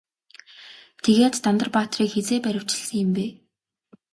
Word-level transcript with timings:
Тэгээд 1.03 1.35
Дандар 1.43 1.69
баатрыг 1.75 2.09
хэзээ 2.11 2.39
баривчилсан 2.45 2.97
юм 3.05 3.09
бэ? 3.15 3.25